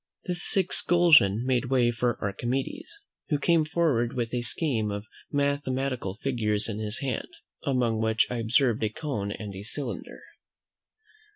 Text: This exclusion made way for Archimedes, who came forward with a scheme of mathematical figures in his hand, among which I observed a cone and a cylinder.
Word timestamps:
This 0.25 0.57
exclusion 0.57 1.45
made 1.45 1.65
way 1.65 1.91
for 1.91 2.19
Archimedes, 2.23 3.01
who 3.29 3.37
came 3.37 3.63
forward 3.65 4.13
with 4.13 4.33
a 4.33 4.41
scheme 4.41 4.89
of 4.89 5.05
mathematical 5.31 6.15
figures 6.23 6.67
in 6.67 6.79
his 6.79 7.01
hand, 7.01 7.27
among 7.61 7.99
which 8.01 8.25
I 8.31 8.37
observed 8.37 8.83
a 8.83 8.89
cone 8.89 9.31
and 9.31 9.53
a 9.53 9.61
cylinder. 9.61 10.21